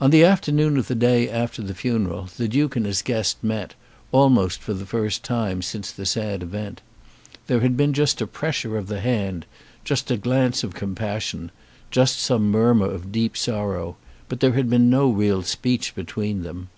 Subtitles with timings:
[0.00, 3.74] On the afternoon of the day after the funeral the Duke and his guest met,
[4.12, 6.82] almost for the first time since the sad event.
[7.48, 9.46] There had been just a pressure of the hand,
[9.82, 11.50] just a glance of compassion,
[11.90, 13.96] just some murmur of deep sorrow,
[14.28, 16.68] but there had been no real speech between them.